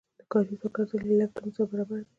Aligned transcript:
د 0.19 0.21
کاري 0.31 0.53
ځواک 0.61 0.75
ارزښت 0.79 1.03
له 1.07 1.15
لګښتونو 1.19 1.51
سره 1.55 1.65
برابر 1.71 1.97
دی. 2.05 2.09